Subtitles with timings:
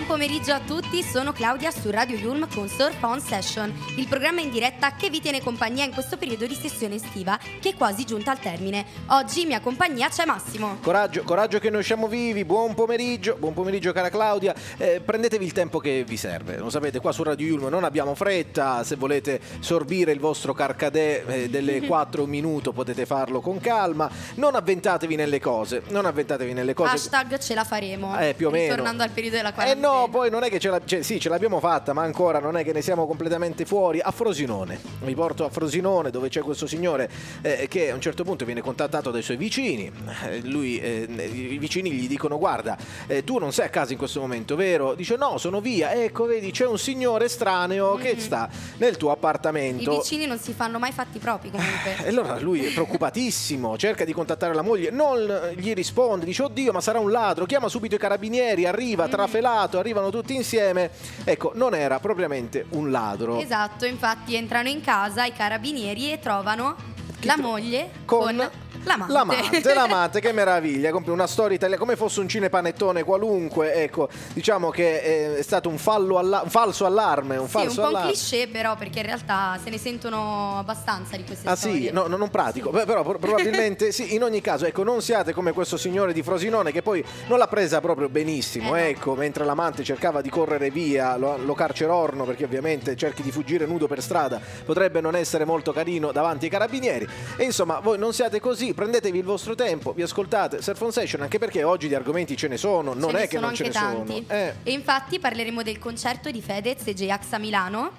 [0.00, 4.40] Buon pomeriggio a tutti, sono Claudia su Radio Yulm con Surf On Session, il programma
[4.40, 8.06] in diretta che vi tiene compagnia in questo periodo di sessione estiva che è quasi
[8.06, 8.86] giunta al termine.
[9.08, 10.78] Oggi in mia compagnia c'è Massimo.
[10.80, 15.52] Coraggio, coraggio che noi siamo vivi, buon pomeriggio, buon pomeriggio cara Claudia, Eh, prendetevi il
[15.52, 19.38] tempo che vi serve, lo sapete qua su Radio Yulm non abbiamo fretta, se volete
[19.58, 25.40] sorbire il vostro carcadè eh, delle 4 minuto potete farlo con calma, non avventatevi nelle
[25.40, 26.94] cose, non avventatevi nelle cose.
[26.94, 28.18] Hashtag ce la faremo.
[28.18, 28.70] Eh, più o meno.
[28.70, 30.00] Ritornando al periodo della Eh quarantena.
[30.06, 32.56] no, poi non è che ce, la- cioè, sì, ce l'abbiamo fatta, ma ancora non
[32.56, 34.00] è che ne siamo completamente fuori.
[34.00, 37.08] A Frosinone, vi porto a Frosinone dove c'è questo signore
[37.42, 39.90] eh, che a un certo punto viene contattato dai suoi vicini.
[40.28, 43.98] Eh, lui, eh, I vicini gli dicono: Guarda, eh, tu non sei a casa in
[43.98, 44.94] questo momento, vero?
[44.94, 45.92] Dice: No, sono via.
[45.92, 49.90] Ecco, vedi, c'è un signore estraneo che sta nel tuo I appartamento.
[49.98, 51.96] vicini non si fanno mai fatti propri comunque.
[52.04, 56.72] E allora lui è preoccupatissimo, cerca di contattare la moglie, non gli risponde, dice oddio
[56.72, 60.90] ma sarà un ladro, chiama subito i carabinieri, arriva trafelato, arrivano tutti insieme.
[61.24, 63.38] Ecco, non era propriamente un ladro.
[63.38, 66.76] Esatto, infatti entrano in casa i carabinieri e trovano
[67.18, 68.50] Chi la tro- moglie con con,
[68.84, 69.12] l'amante.
[69.12, 74.70] L'amante, l'amante, che meraviglia, compie una storia italiana come fosse un cinepanettone qualunque, ecco, diciamo
[74.70, 77.88] che eh, è stato un, fallo alla- un falso allarme, un Sì, un falso po'
[77.88, 78.12] un allarme.
[78.12, 81.88] cliché però perché in realtà se ne sentono abbastanza di queste Ah storie.
[81.88, 85.02] sì, no, no, non pratico, Beh, però pro- probabilmente sì, in ogni caso, ecco, non
[85.02, 88.86] siate come questo signore di Frosinone che poi non l'ha presa proprio benissimo, Eh no.
[88.88, 93.66] ecco, mentre l'amante cercava di correre via, lo, lo carcerorno perché ovviamente cerchi di fuggire
[93.66, 97.06] nudo per strada, potrebbe non essere molto carino davanti ai carabinieri
[97.36, 101.22] e insomma voi non siate così, prendetevi il vostro tempo, vi ascoltate Surf on Session
[101.22, 103.70] anche perché oggi di argomenti ce ne sono, non ce è che non ce ne
[103.70, 104.24] tanti.
[104.26, 104.40] sono.
[104.40, 104.54] Eh.
[104.62, 107.92] E infatti parleremo del concerto di Fedez e J-Ax a Milano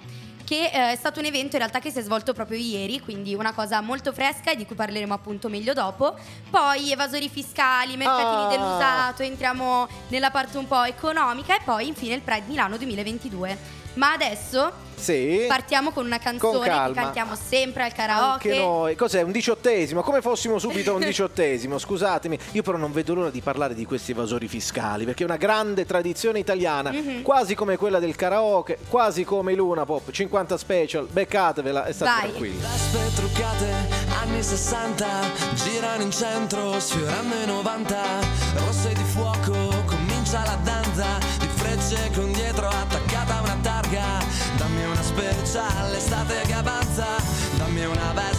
[0.44, 3.34] che eh, è stato un evento in realtà che si è svolto proprio ieri, quindi
[3.34, 6.14] una cosa molto fresca e di cui parleremo appunto meglio dopo.
[6.50, 8.48] Poi evasori fiscali, mercatini Ah.
[8.48, 13.80] dell'usato, entriamo nella parte un po' economica e poi infine il Pride Milano 2022.
[13.94, 15.44] Ma adesso Sì.
[15.48, 17.02] partiamo con una Con canzone che calma.
[17.02, 18.56] cantiamo sempre al Anche karaoke.
[18.56, 19.20] noi, cos'è?
[19.22, 20.00] Un diciottesimo?
[20.02, 21.78] Come fossimo subito un diciottesimo?
[21.78, 25.36] Scusatemi, io però non vedo l'ora di parlare di questi evasori fiscali perché è una
[25.36, 27.22] grande tradizione italiana, Mhm.
[27.22, 31.06] quasi come quella del karaoke, quasi come i Luna Pop 50 special.
[31.10, 32.20] Beccatevela e state Vai.
[32.28, 32.58] tranquilli.
[32.58, 33.72] Vespe truccate,
[34.22, 35.06] anni 60,
[35.54, 38.00] girano in centro, sfiorando i 90,
[38.56, 43.11] rosse di fuoco, comincia la danza, di frecce con dietro attaccata
[44.56, 47.04] dammi una special, estate che avanza,
[47.56, 48.31] dammi una vespa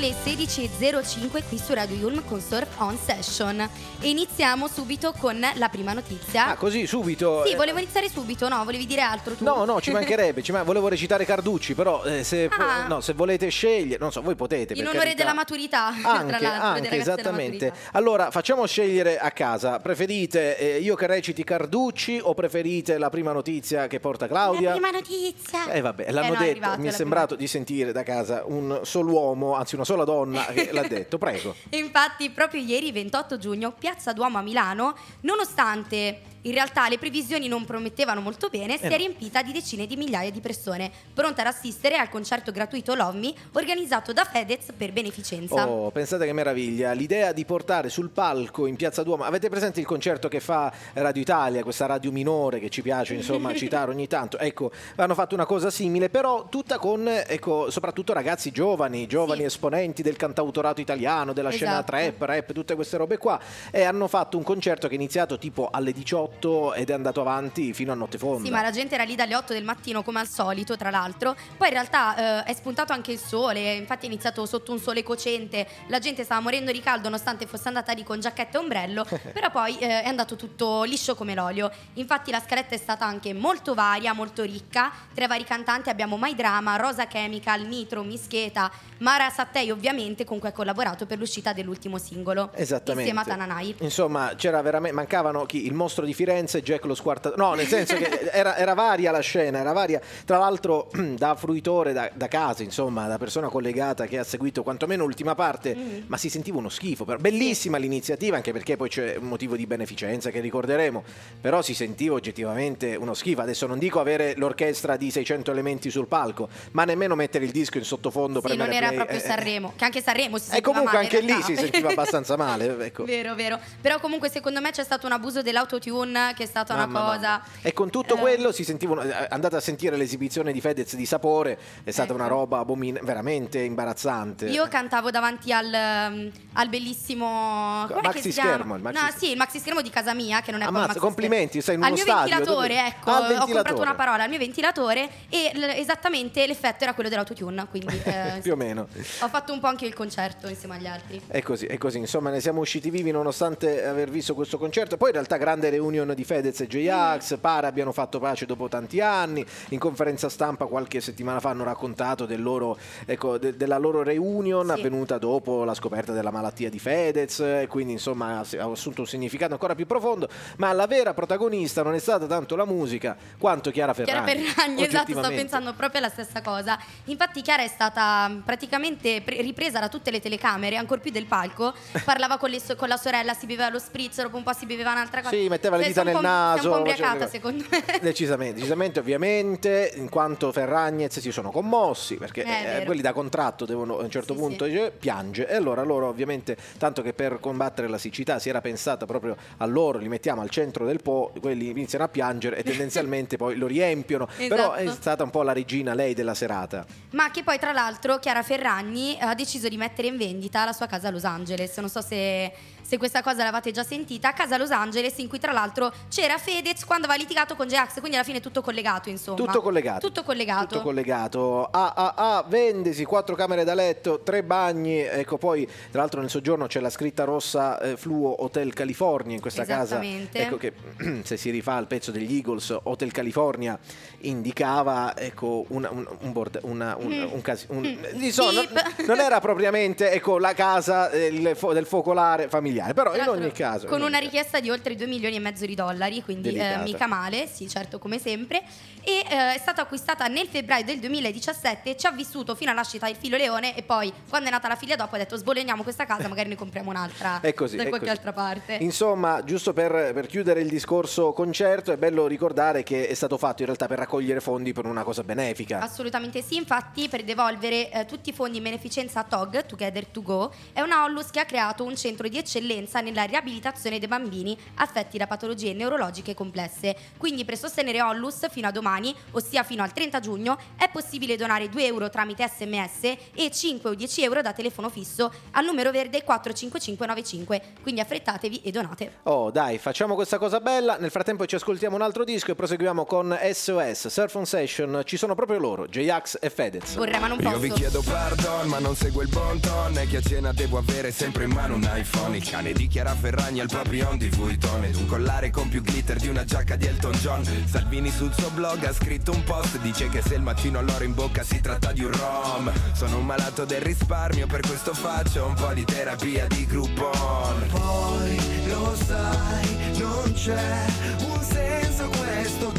[0.00, 3.60] le 16.05 qui su Radio Yulm con Surf On Session
[4.00, 6.46] e iniziamo subito con la prima notizia.
[6.48, 7.44] Ah, così subito.
[7.44, 8.64] Sì, volevo iniziare subito, no?
[8.64, 9.44] Volevi dire altro tu?
[9.44, 12.86] No, no, ci mancherebbe, ci man- volevo recitare Carducci, però eh, se, Ah.
[12.86, 14.72] no, se volete scegliere, non so, voi potete.
[14.72, 17.72] In onore della maturità, Anche, tra l'altro, anche esattamente.
[17.92, 19.80] Allora, facciamo scegliere a casa.
[19.80, 24.70] Preferite eh, io che reciti Carducci o preferite la prima notizia che porta Claudia?
[24.70, 25.70] La prima notizia.
[25.70, 29.12] Eh vabbè, l'hanno Eh no, detto, mi è sembrato di sentire da casa un solo
[29.12, 31.54] uomo, anzi una sola donna che l'ha detto, prego.
[31.70, 37.64] Infatti, proprio ieri, 28 giugno, Piazza Duomo a Milano, nonostante in realtà le previsioni non
[37.64, 41.48] promettevano molto bene, si Eh è riempita di decine di migliaia di persone, pronte ad
[41.48, 45.68] assistere al concerto gratuito Love Me organizzato da Fedez per beneficenza.
[45.68, 49.86] Oh, pensate che meraviglia, l'idea di portare sul palco in Piazza Duomo, avete presente il
[49.86, 54.38] concerto che fa Radio Italia, questa radio minore che ci piace insomma citare ogni tanto,
[54.38, 59.46] ecco, hanno fatto una cosa simile, però tutta con, ecco, soprattutto ragazzi giovani, giovani Sì.
[59.46, 61.90] esponenti del cantautorato italiano, della scena Esatto.
[61.92, 63.38] trap, rap, tutte queste robe qua,
[63.70, 66.29] e hanno fatto un concerto che è iniziato tipo alle 18
[66.74, 68.44] ed è andato avanti fino a notte fonda.
[68.44, 71.36] Sì, ma la gente era lì dalle 8 del mattino come al solito, tra l'altro.
[71.56, 75.02] Poi in realtà eh, è spuntato anche il sole, infatti è iniziato sotto un sole
[75.02, 79.04] cocente, la gente stava morendo di caldo nonostante fosse andata lì con giacchetta e ombrello,
[79.32, 81.70] però poi eh, è andato tutto liscio come l'olio.
[81.94, 84.90] Infatti la scaletta è stata anche molto varia, molto ricca.
[85.14, 90.38] Tra i vari cantanti abbiamo My Drama, Rosa Chemical, Nitro, Mischeta, Mara Sattei ovviamente con
[90.38, 92.50] cui ha collaborato per l'uscita dell'ultimo singolo.
[92.54, 93.10] Esattamente.
[93.10, 93.74] Insieme a Tananai.
[93.80, 95.66] Insomma, c'era veramente mancavano chi?
[95.66, 97.40] Il mostro di Firenze e Jack lo squartatore.
[97.40, 100.00] No, nel senso che era, era varia la scena, era varia.
[100.26, 105.04] Tra l'altro, da fruitore da, da casa, insomma, da persona collegata che ha seguito quantomeno
[105.04, 106.00] l'ultima parte, Mm.
[106.08, 107.04] ma si sentiva uno schifo.
[107.04, 111.02] Però bellissima l'iniziativa, anche perché poi c'è un motivo di beneficenza che ricorderemo.
[111.40, 113.40] Però si sentiva oggettivamente uno schifo.
[113.40, 117.78] Adesso non dico avere l'orchestra di 600 elementi sul palco, ma nemmeno mettere il disco
[117.78, 118.42] in sottofondo.
[118.44, 119.24] Sì, non era play, proprio eh, eh.
[119.24, 122.76] Sanremo, che anche Sanremo si E sentiva comunque male, anche lì si sentiva abbastanza male.
[122.90, 123.04] Ecco.
[123.04, 123.58] Vero, vero.
[123.80, 127.28] Però comunque secondo me c'è stato un abuso dell'autotune che è stata una Mamma, cosa...
[127.28, 127.44] mamma.
[127.62, 129.02] E con tutto Eh, quello si sentivano.
[129.02, 132.18] eh, Andate a sentire l'esibizione di Fedez di Sapore, è stata Ecco.
[132.20, 134.46] una roba abomin- veramente imbarazzante.
[134.46, 139.18] Io cantavo davanti al, um, al bellissimo com'è Maxi schermo, il maxi no, schermo.
[139.24, 141.82] sì, il maxi schermo di casa mia, che non è Ammazza, maxi complimenti, sei in
[141.82, 141.86] schermo.
[141.86, 143.82] uno Al mio stadio, ventilatore, ecco, Ah, al ho comprato ventilatore.
[143.86, 148.52] una parola al mio ventilatore e l- esattamente l'effetto era quello dell'autotune, quindi eh, Più
[148.52, 148.88] o meno.
[149.20, 151.20] ho fatto un po' anche il concerto insieme agli altri.
[151.26, 154.96] È così, è così, insomma ne siamo usciti vivi nonostante aver visto questo concerto.
[154.96, 159.00] Poi in realtà grande reunion di Fedez e J-Ax, pare abbiano fatto pace dopo tanti
[159.00, 159.44] anni.
[159.70, 162.76] In conferenza stampa qualche settimana fa hanno raccontato del loro,
[163.06, 164.72] ecco, de- della loro reunion Sì.
[164.72, 169.52] avvenuta dopo la scoperta della malattia di Fedez, e quindi insomma ha assunto un significato
[169.52, 170.28] ancora più profondo.
[170.56, 174.24] Ma la vera protagonista non è stata tanto la musica quanto Chiara Ferragni.
[174.32, 176.78] Chiara Ferragni, esatto, sto pensando proprio alla stessa cosa.
[177.04, 181.26] Infatti Chiara è stata mh, praticamente pre- ripresa da tutte le telecamere, ancor più del
[181.26, 181.72] palco.
[182.04, 184.92] Parlava con, le con la sorella, si beveva lo spritz, dopo un po' si beveva
[184.92, 185.34] un'altra cosa.
[185.34, 186.72] Sì, metteva le Cioè, dita nel naso.
[186.72, 187.82] Un po' le- secondo me.
[188.00, 193.64] Decisamente, decisamente, ovviamente, in quanto Ferragnez si sono commossi, perché Eh, eh, quelli da contratto
[193.64, 194.90] devono a un certo Sì, punto sì.
[194.98, 195.46] piange.
[195.48, 199.66] E allora loro ovviamente, tanto che per combattere la siccità si era pensata proprio a
[199.66, 203.66] loro, li mettiamo al centro del Po, quelli iniziano a piangere e tendenzialmente poi lo
[203.66, 204.26] riempiono.
[204.48, 204.96] Però è Esatto.
[205.00, 206.84] stata un po' la regina lei della serata.
[207.10, 210.86] Ma che poi, tra l'altro, Chiara Ferragni ha deciso di mettere in vendita la sua
[210.86, 211.76] casa a Los Angeles.
[211.78, 212.52] Non so se,
[212.90, 214.32] se questa cosa l'avete già sentita.
[214.32, 218.00] Casa a Los Angeles, in cui tra l'altro c'era Fedez quando aveva litigato con J-Ax,
[218.00, 219.36] quindi alla fine è tutto collegato, insomma.
[219.36, 220.04] Tutto collegato.
[220.08, 220.66] Tutto collegato.
[220.66, 221.68] Tutto collegato.
[221.70, 224.98] Ah, ah, ah, vendesi, quattro camere da letto, tre bagni.
[225.02, 229.40] Ecco, poi tra l'altro nel soggiorno c'è la scritta rossa eh, Fluo Hotel California in
[229.40, 230.00] questa casa.
[230.02, 230.72] Ecco che
[231.22, 233.78] se si rifà al pezzo degli Eagles, Hotel California
[234.24, 239.04] indicava ecco, una- un, un, borde- una- un, un casi- un- insomma, non, Mm.
[239.06, 243.52] Non era propriamente ecco, la casa eh, fo- del focolare familiare, però Tra in ogni
[243.52, 243.86] caso.
[243.86, 247.46] Con una richiesta di oltre 2 milioni e mezzo di dollari, quindi eh, mica male,
[247.46, 248.62] sì, certo, come sempre.
[249.02, 253.08] E eh, è stata acquistata nel febbraio del 2017, ci ha vissuto fino alla nascita
[253.08, 256.04] il filo leone e poi quando è nata la figlia dopo ha detto sboleniamo questa
[256.04, 258.10] casa, magari ne compriamo un'altra È così, da qualche così.
[258.10, 258.74] altra parte.
[258.80, 263.60] Insomma, giusto per, per chiudere il discorso concerto, è bello ricordare che è stato fatto
[263.62, 265.80] in realtà per raccogliere fondi per una cosa benefica.
[265.80, 270.22] Assolutamente sì, infatti per devolvere eh, tutti i fondi in beneficenza a TOG, Together to
[270.22, 274.06] Go, è una Ollus che ha creato un centro di eccellenza eccellenza nella riabilitazione dei
[274.08, 276.96] bambini affetti da patologie neurologiche complesse.
[277.16, 281.68] Quindi per sostenere Ollus fino a domani, ossia fino al 30 giugno, è possibile donare
[281.68, 283.02] 2 euro tramite sms
[283.34, 287.62] e 5 o 10 euro da telefono fisso al numero verde 45595.
[287.82, 289.18] Quindi affrettatevi e donate.
[289.24, 290.96] Oh, dai, facciamo questa cosa bella.
[290.96, 295.02] Nel frattempo ci ascoltiamo un altro disco e proseguiamo con SOS, Surf on Session.
[295.04, 296.94] Ci sono proprio loro, J-Ax e Fedez.
[296.94, 297.80] Vorrei ma non Io vi posso.
[297.80, 301.44] chiedo pardon ma non seguo il bon ton E che a cena devo avere sempre
[301.44, 305.50] in mano un iPhone cane di Chiara Ferragni al Papillon di Vuitton Ed un collare
[305.50, 307.44] con più glitter di una giacca di Elton John.
[307.64, 311.04] Salvini sul suo blog ha scritto un post Dice che se il mattino ho l'oro
[311.04, 312.72] in bocca si tratta di un rom.
[312.92, 317.68] Sono un malato del risparmio per questo faccio un po' di terapia di Groupon.
[317.70, 320.86] Poi lo sai, non c'è
[321.20, 322.72] un senso questo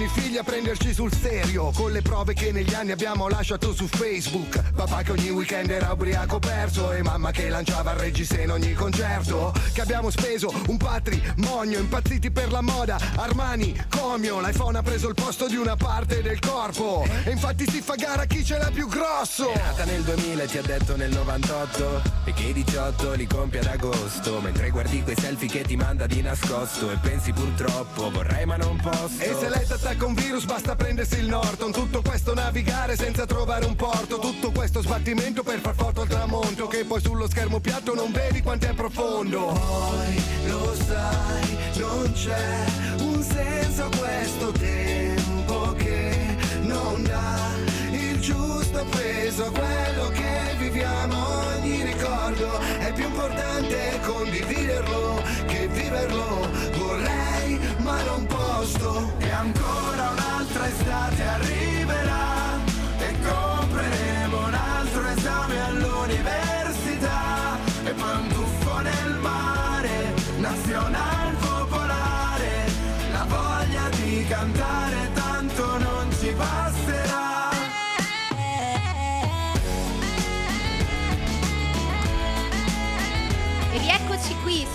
[0.00, 1.70] come faranno i figli a prenderci sul serio.
[1.74, 4.72] Con le prove che negli anni abbiamo lasciato su Facebook.
[4.72, 8.72] Papà che ogni weekend era ubriaco perso E mamma che lanciava il reggiseno in ogni
[8.72, 9.52] concerto.
[9.72, 12.98] Che abbiamo speso un patrimonio Impazziti per la moda.
[13.16, 17.04] Armani, Comio L'iPhone ha preso il posto di una parte del corpo.
[17.24, 19.52] E infatti si fa gara chi ce l'ha più grosso.
[19.52, 23.26] È nata nel 2000 e ti ha detto nel 98 E che i 18 li
[23.26, 24.40] compie ad agosto.
[24.40, 26.90] Mentre guardi quei selfie che ti manda di nascosto.
[26.90, 29.20] E pensi purtroppo vorrei ma non posso.
[29.20, 33.64] E se lei attacca un virus basta prendersi il Norton Tutto questo navigare senza trovare
[33.64, 37.94] un porto Tutto questo sbattimento per far foto al tramonto Che poi sullo schermo piatto
[37.94, 42.64] non vedi quanto è profondo Poi lo sai, non c'è
[43.00, 47.48] un senso questo tempo che non dà
[47.90, 51.48] il giusto peso a quello che viviamo.
[51.56, 56.48] Ogni ricordo è più importante condividerlo che viverlo.
[56.76, 59.12] Vorrei ma non posso.
[59.18, 59.79] E ancora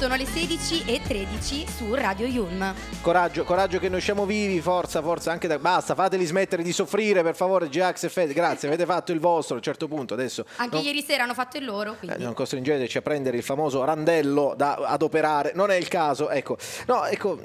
[0.06, 2.76] sono le 16 e 13 su Radio Yulm.
[3.02, 5.58] Coraggio, coraggio che noi siamo vivi, forza, forza, anche da...
[5.58, 8.36] Basta, fateli smettere di soffrire, per favore, J-Ax e Fedez.
[8.36, 10.46] Grazie, avete fatto il vostro a un certo punto, adesso...
[10.58, 12.24] Anche non- ieri sera hanno fatto il loro, Eh, quindi...
[12.24, 16.56] non costringeteci a prendere il famoso randello da adoperare, non è il caso, ecco.
[16.86, 17.38] No, ecco,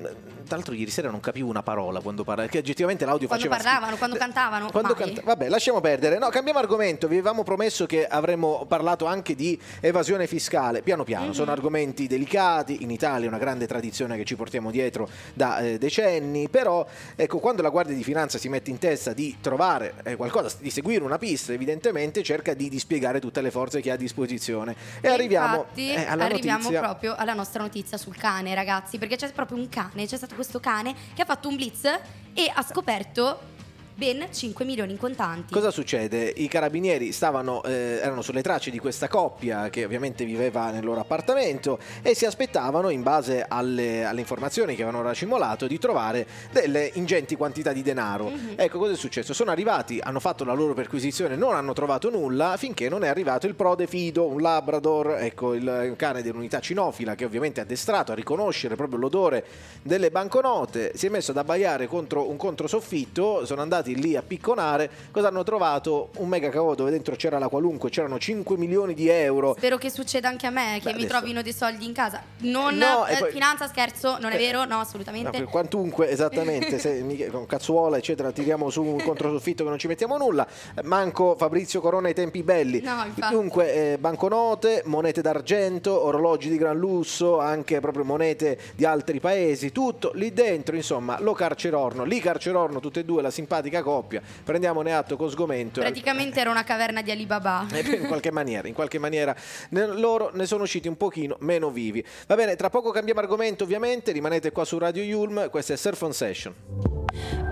[0.46, 3.62] tra l'altro ieri sera non capivo una parola quando parlava, perché oggettivamente l'audio Quando faceva
[3.62, 3.98] parlavano, schifo.
[4.06, 6.18] quando cantavano, Quando canta- Vabbè, lasciamo perdere.
[6.18, 7.08] No, cambiamo argomento.
[7.08, 10.82] Vi avevamo promesso che avremmo parlato anche di evasione fiscale.
[10.82, 11.32] Piano piano, Mhm.
[11.32, 12.48] sono argomenti delicati.
[12.50, 16.48] In Italia è una grande tradizione che ci portiamo dietro da eh, decenni.
[16.48, 20.56] Però, ecco, quando la Guardia di Finanza si mette in testa di trovare eh, qualcosa,
[20.58, 24.74] di seguire una pista, evidentemente cerca di dispiegare tutte le forze che ha a disposizione.
[25.00, 26.80] E, arriviamo Infatti, eh, alla arriviamo notizia.
[26.80, 30.60] proprio alla nostra notizia sul cane, ragazzi, perché c'è proprio un cane, c'è stato questo
[30.60, 33.58] cane che ha fatto un blitz e ha scoperto
[33.94, 35.52] ben 5 milioni in contanti.
[35.52, 36.32] Cosa succede?
[36.36, 41.00] I carabinieri stavano, eh, erano sulle tracce di questa coppia che ovviamente viveva nel loro
[41.00, 46.90] appartamento e si aspettavano, in base alle, alle informazioni che avevano racimolato, di trovare delle
[46.94, 48.28] ingenti quantità di denaro.
[48.28, 48.54] Mhm.
[48.56, 49.34] Ecco cosa è successo?
[49.34, 53.46] Sono arrivati, hanno fatto la loro perquisizione, non hanno trovato nulla finché non è arrivato
[53.46, 58.14] il prode fido, un labrador, ecco il cane dell'unità cinofila che ovviamente è addestrato a
[58.14, 59.44] riconoscere proprio l'odore
[59.82, 64.90] delle banconote, si è messo ad abbaiare contro un controsoffitto, sono andati lì a picconare,
[65.10, 66.10] cosa hanno trovato?
[66.16, 69.54] Un mega cavolo dove dentro c'era la qualunque, c'erano 5 milioni di euro.
[69.56, 72.22] Spero che succeda anche a me, che Beh, mi adesso- trovino dei soldi in casa.
[72.38, 75.30] Non No, eh, poi- finanza, scherzo, non è Eh, vero, no, No, assolutamente.
[75.30, 76.98] per quantunque, esattamente, se
[77.30, 80.46] con cazzuola, eccetera, tiriamo su un controsoffitto che non ci mettiamo nulla.
[80.84, 82.80] Manco Fabrizio Corona ai tempi belli.
[82.80, 83.34] No, infatti.
[83.34, 89.70] Dunque, eh, banconote, monete d'argento, orologi di gran lusso, anche proprio monete di altri paesi,
[89.72, 94.20] tutto lì dentro, insomma, lo carcerorno, lì carcerorno tutte e due, la simpatica simpatica coppia,
[94.44, 95.80] prendiamone atto con sgomento.
[95.80, 97.66] Praticamente era una caverna di Alibaba.
[97.80, 99.34] Eh, in qualche maniera, in qualche maniera
[99.70, 102.04] ne- loro ne sono usciti un pochino meno vivi.
[102.26, 106.02] Va bene, tra poco cambiamo argomento ovviamente, rimanete qua su Radio Yulm, questa è Surf
[106.02, 106.54] on Session.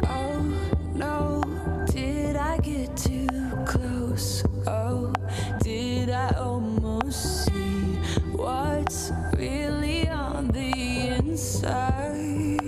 [0.06, 0.42] Oh
[0.92, 1.40] no,
[1.92, 4.42] did I get too close?
[4.66, 5.10] Oh,
[5.60, 7.98] did I almost see
[8.32, 12.58] what's really on the inside?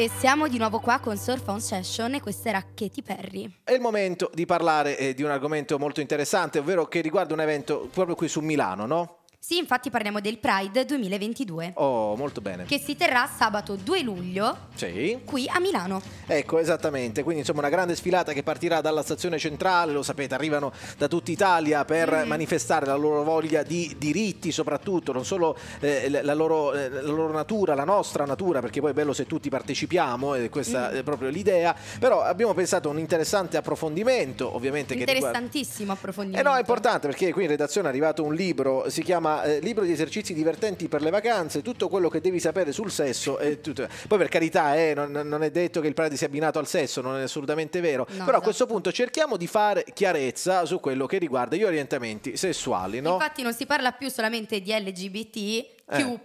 [0.00, 3.56] E siamo di nuovo qua con Surf on Session e questa era Katy Perry.
[3.62, 7.40] È il momento di parlare eh, di un argomento molto interessante, ovvero che riguarda un
[7.42, 9.19] evento proprio qui su Milano, no?
[9.42, 12.66] Sì, infatti parliamo del Pride 2022 Oh, molto bene.
[12.66, 15.18] che si terrà sabato 2 luglio Sì.
[15.24, 16.02] qui a Milano.
[16.26, 17.22] Ecco, esattamente.
[17.22, 21.30] Quindi, insomma, una grande sfilata che partirà dalla stazione centrale, lo sapete, arrivano da tutta
[21.30, 26.90] Italia per manifestare la loro voglia di diritti, soprattutto, non solo eh, la, loro, eh,
[26.90, 30.90] la loro natura, la nostra natura, perché poi è bello se tutti partecipiamo, e questa
[30.90, 31.74] è proprio l'idea.
[31.98, 35.28] Però abbiamo pensato a un interessante approfondimento, ovviamente, che riguarda.
[35.38, 36.48] Interessantissimo Eh approfondimento.
[36.50, 39.84] no, è importante perché qui in redazione è arrivato un libro, si chiama eh, Libro
[39.84, 43.38] di esercizi divertenti per le vacanze, tutto quello che devi sapere sul sesso.
[43.62, 46.66] Tutto- Poi per carità, eh, non, non è detto che il Pride sia abbinato al
[46.66, 48.06] sesso, non è assolutamente vero.
[48.10, 48.72] No, Però a questo esatto.
[48.72, 53.14] punto cerchiamo di fare chiarezza su quello che riguarda gli orientamenti sessuali, no?
[53.14, 55.36] Infatti non si parla più solamente di LGBT,
[55.92, 56.18] Eh.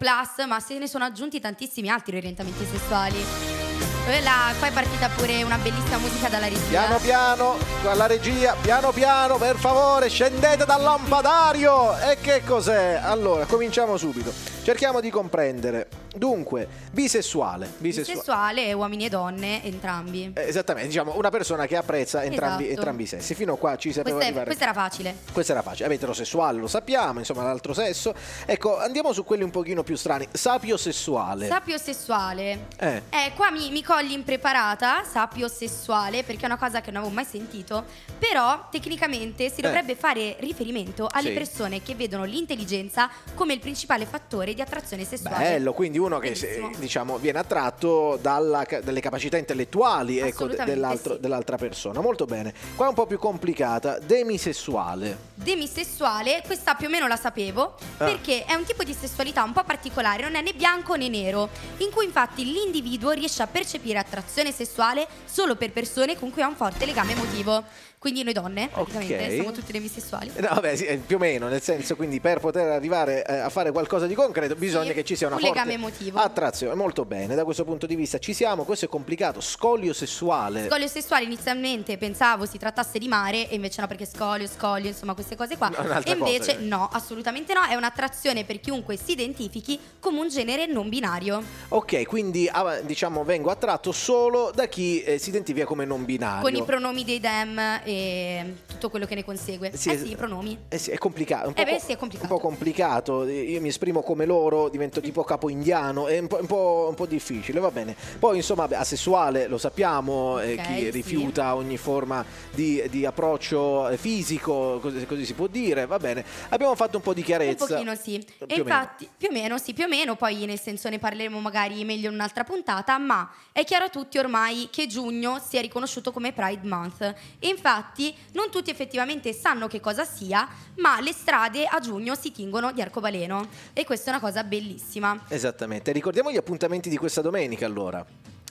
[0.47, 3.64] ma se ne sono aggiunti tantissimi altri orientamenti sessuali.
[4.07, 6.67] E là, poi è partita pure una bellissima musica dalla regia.
[6.67, 11.97] Piano piano, alla regia, piano piano, per favore, scendete dal lampadario!
[11.97, 12.99] E che cos'è?
[13.03, 14.54] Allora, cominciamo subito.
[14.65, 15.87] Cerchiamo di comprendere.
[16.15, 17.71] Dunque, bisessuale.
[17.77, 18.13] Bisessuale.
[18.19, 20.31] Bisessuale, uomini e donne, entrambi.
[20.33, 22.79] Eh, Esattamente, diciamo una persona che apprezza entrambi, Esatto.
[22.79, 23.35] entrambi i sessi.
[23.35, 24.45] Fino a qua ci sapeva Questa, arrivare.
[24.47, 25.15] questa era facile.
[25.31, 28.15] Questo era facile, eterosessuale lo sappiamo, insomma l'altro sesso.
[28.47, 30.27] Ecco, andiamo su quelli un pochino più strani.
[30.31, 31.45] Sapiosessuale.
[31.47, 32.65] Sapio sessuale.
[32.79, 33.01] Eh.
[33.11, 37.13] Eh, qua mi, mi cogli impreparata, sapio sessuale, perché è una cosa che non avevo
[37.13, 37.83] mai sentito.
[38.17, 41.31] Però, tecnicamente, si dovrebbe fare riferimento alle Eh.
[41.33, 41.37] Sì.
[41.37, 45.37] persone che vedono l'intelligenza come il principale fattore di attrazione sessuale.
[45.37, 46.71] Bello, quindi uno che Bellissimo.
[46.77, 51.19] diciamo viene attratto dalla dalle capacità intellettuali ecco, dell'altro- sì.
[51.19, 52.01] dell'altra persona.
[52.01, 52.53] Molto bene.
[52.75, 53.99] Qua è un po' più complicata.
[53.99, 55.17] Demisessuale.
[55.35, 58.05] Demisessuale, questa più o meno la sapevo, Ah.
[58.05, 61.49] perché è un tipo di sessualità un po' particolare, non è né bianco né nero,
[61.77, 66.47] in cui infatti l'individuo riesce a percepire attrazione sessuale solo per persone con cui ha
[66.47, 67.63] un forte legame emotivo.
[67.97, 69.31] Quindi noi donne, praticamente, Ok.
[69.31, 70.31] siamo tutte demisessuali.
[70.35, 73.49] No, vabbè, sì, eh, più o meno, nel senso, quindi per poter arrivare eh, a
[73.49, 76.19] fare qualcosa di concreto bisogna Sì, che ci sia una un forte legame emotivo.
[76.19, 76.73] attrazione.
[76.75, 78.63] Molto bene, da questo punto di vista ci siamo.
[78.63, 79.41] Questo è complicato.
[79.41, 80.67] Scolio sessuale.
[80.67, 85.13] Scolio sessuale inizialmente pensavo si trattasse di mare e invece no perché scolio, scolio, insomma
[85.13, 85.71] queste cose qua.
[85.85, 86.65] No, e invece cosa.
[86.67, 91.41] no, assolutamente no, è un'attrazione per chiunque si identifichi come un genere non binario.
[91.69, 92.49] Ok, quindi
[92.83, 96.41] diciamo vengo attratto solo da chi eh, si identifica come non binario.
[96.41, 99.71] Con i pronomi dei dem e tutto quello che ne consegue.
[99.75, 100.57] Sì, eh sì, i pronomi.
[100.67, 101.47] Eh sì, è complicato.
[101.47, 102.33] Un po', Eh beh, sì, è complicato.
[102.33, 103.27] Un po' complicato.
[103.27, 104.34] Io mi esprimo come loro,
[104.71, 106.07] divento tipo capo indiano.
[106.07, 107.95] È un po', un po'- un po' difficile, va bene.
[108.19, 110.89] Poi, insomma, beh, asessuale lo sappiamo, eh, Ok, chi sì.
[110.91, 116.23] rifiuta ogni forma di, di approccio eh, fisico, così, così si può dire, va bene.
[116.49, 117.65] Abbiamo fatto un po' di Un chiarezza.
[117.65, 118.17] pochino sì.
[118.25, 118.61] Più E o meno.
[118.63, 122.09] infatti, più o meno, sì, più o meno, poi nel senso ne parleremo magari meglio
[122.09, 126.67] in un'altra puntata, ma è chiaro a tutti ormai che giugno sia riconosciuto come Pride
[126.67, 127.01] Month.
[127.39, 132.31] E infatti non tutti effettivamente sanno che cosa sia, ma le strade a giugno si
[132.31, 133.47] tingono di arcobaleno.
[133.73, 135.25] E questa è una cosa bellissima.
[135.27, 135.91] Esattamente.
[135.91, 138.05] Ricordiamo gli appuntamenti di questa domenica allora.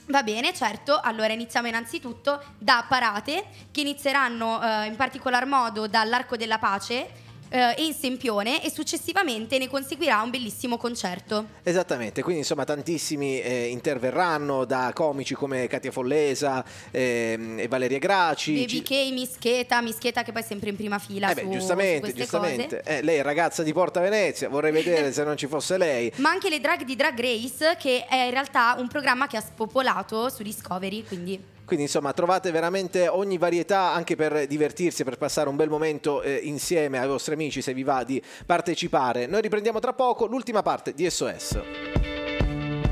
[0.07, 0.99] Va bene, certo.
[1.01, 7.23] Allora iniziamo innanzitutto da parate che inizieranno eh, in particolar modo dall'Arco della Pace
[7.55, 11.47] eh, e in Sempione e successivamente ne conseguirà un bellissimo concerto.
[11.63, 18.53] Esattamente, quindi insomma tantissimi eh, interverranno da comici come Katia Follesa ehm, e Valeria Graci.
[18.53, 21.49] Baby Ci- K, Mischeta, Mischeta che poi è sempre in prima fila Eh beh, su,
[21.49, 22.81] giustamente, su giustamente.
[22.83, 26.11] Eh, lei è ragazza di Porta Venezia, vorrei vedere se non ci fosse lei.
[26.17, 29.41] Ma anche le drag di Drag Race, che è in realtà un programma che ha
[29.41, 35.49] spopolato su Discovery, quindi Quindi insomma trovate veramente ogni varietà anche per divertirsi, per passare
[35.49, 39.25] un bel momento eh, insieme ai vostri amici se vi va di partecipare.
[39.25, 41.59] Noi riprendiamo tra poco l'ultima parte di SOS.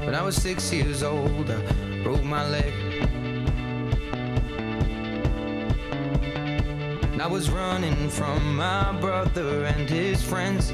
[0.03, 2.73] When I was six years old, I broke my leg.
[7.11, 10.73] And I was running from my brother and his friends.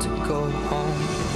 [0.00, 1.29] to go home.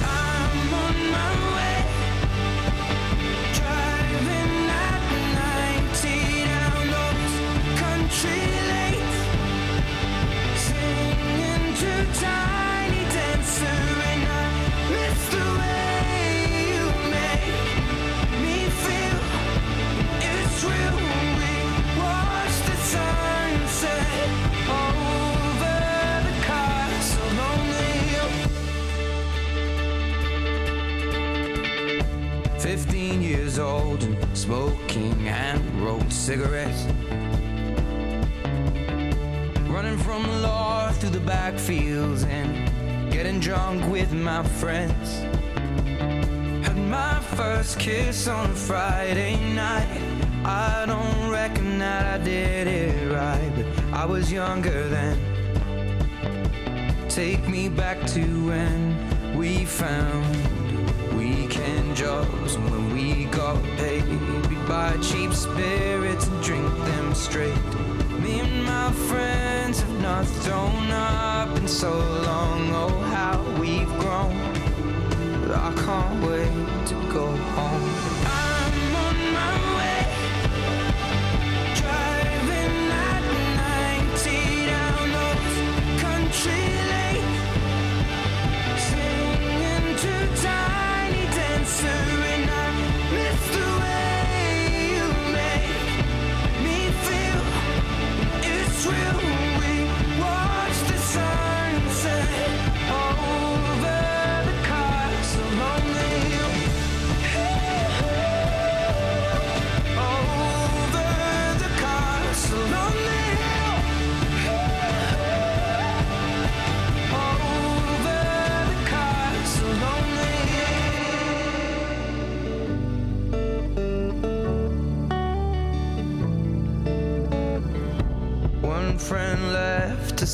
[57.14, 60.36] Take me back to when we found
[61.16, 64.04] weekend jobs and when we got paid.
[64.48, 67.54] We'd buy cheap spirits and drink them straight.
[68.20, 72.74] Me and my friends have not thrown up in so long.
[72.74, 74.34] Oh, how we've grown.
[75.54, 78.23] I can't wait to go home.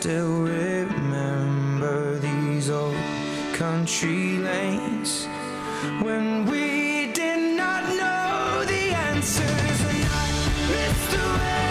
[0.00, 2.96] still remember these old
[3.52, 5.26] country lanes
[6.00, 9.80] when we did not know the answers.
[9.92, 10.28] And I
[10.72, 11.69] miss the way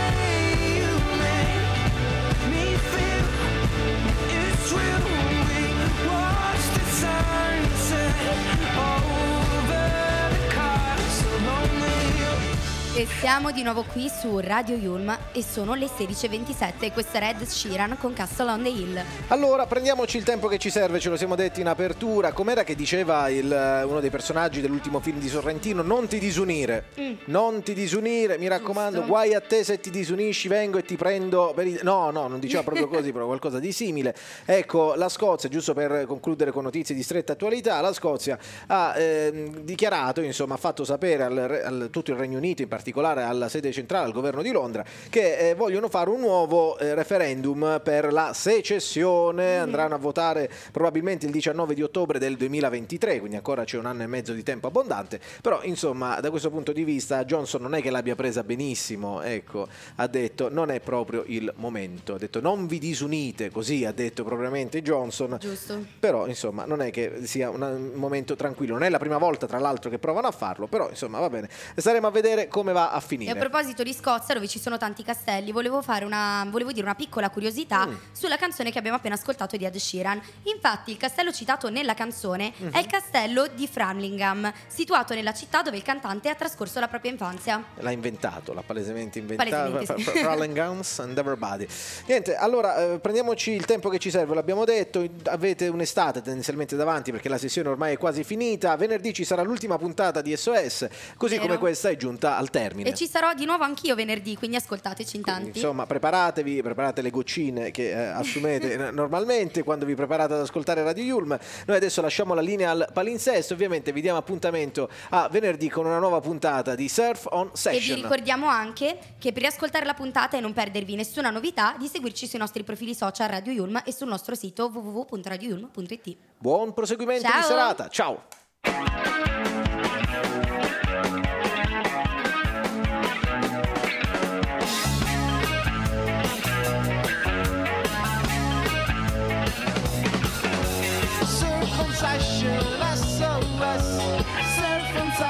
[12.99, 17.31] E siamo di nuovo qui su Radio Yulm e sono le 16.27 e questa è
[17.31, 19.01] Red Sheeran con Castle on the Hill.
[19.29, 22.33] Allora, prendiamoci il tempo che ci serve, ce lo siamo detti in apertura.
[22.33, 25.81] Com'era che diceva il, eh, uno dei personaggi dell'ultimo film di Sorrentino?
[25.81, 26.87] Non ti disunire,
[27.27, 29.07] non ti disunire, mi raccomando, Giusto.
[29.07, 31.79] guai a te se ti disunisci, vengo e ti prendo i...
[31.83, 34.13] No, no, non diceva proprio così, però qualcosa di simile.
[34.43, 39.59] Ecco, la Scozia, giusto per concludere con notizie di stretta attualità, la Scozia ha ehm,
[39.59, 43.71] dichiarato, insomma, ha fatto sapere al, al- tutto il Regno Unito, in particolare alla sede
[43.71, 48.33] centrale, al governo di Londra, che eh, vogliono fare un nuovo eh, referendum per la
[48.33, 49.57] secessione.
[49.57, 54.03] Andranno a votare probabilmente il 19 di ottobre del 2023, quindi ancora c'è un anno
[54.03, 55.19] e mezzo di tempo abbondante.
[55.41, 59.21] Però, insomma, da questo punto di vista, Johnson non è che l'abbia presa benissimo.
[59.21, 62.15] Ecco, ha detto non è proprio il momento.
[62.15, 65.37] Ha detto non vi disunite, così ha detto propriamente Johnson.
[65.39, 65.85] Giusto.
[65.99, 68.73] Però, insomma, non è che sia un momento tranquillo.
[68.73, 70.67] Non è la prima volta, tra l'altro, che provano a farlo.
[70.67, 71.49] Però, insomma, va bene.
[71.75, 73.35] Staremo a vedere come va a E a finire.
[73.39, 77.29] proposito di Scozia, dove ci sono tanti castelli, volevo, fare una, volevo dire una piccola
[77.29, 77.95] curiosità Mm.
[78.11, 80.21] sulla canzone che abbiamo appena ascoltato di Ed Sheeran.
[80.43, 82.71] Infatti, il castello citato nella canzone Mhm.
[82.71, 87.11] è il castello di Framlingham, situato nella città dove il cantante ha trascorso la propria
[87.11, 87.63] infanzia.
[87.75, 89.49] L'ha inventato, l'ha palesemente inventato.
[89.49, 90.99] Palesemente, sì.
[91.01, 91.67] And Everybody.
[92.07, 97.11] Niente, allora eh, prendiamoci il tempo che ci serve, l'abbiamo detto, avete un'estate tendenzialmente davanti
[97.11, 98.75] perché la sessione ormai è quasi finita.
[98.75, 100.87] Venerdì ci sarà l'ultima puntata di SOS,
[101.17, 101.47] così Vero.
[101.47, 102.89] come questa è giunta al termine.
[102.89, 105.57] E ci sarò di nuovo anch'io venerdì, quindi ascoltateci in tanti.
[105.59, 111.03] Insomma, preparatevi, preparate le goccine che eh, assumete normalmente quando vi preparate ad ascoltare Radio
[111.03, 111.37] Yulm.
[111.65, 115.99] Noi adesso lasciamo la linea al palinsesto, ovviamente vi diamo appuntamento a venerdì con una
[115.99, 118.01] nuova puntata di Surf on E vi Session.
[118.01, 122.39] ricordiamo anche che per riascoltare la puntata e non perdervi nessuna novità, di seguirci sui
[122.39, 126.17] nostri profili social Radio Yulm e sul nostro sito www.radioyulm.it.
[126.37, 127.43] Buon proseguimento di Ciao.
[127.43, 129.68] serata, ciao!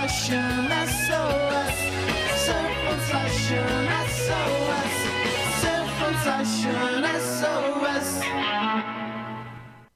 [0.10, 1.78] Circumcision, SOS.
[2.48, 4.96] Circumcision, SOS.
[5.62, 7.79] Circumcision, SOS.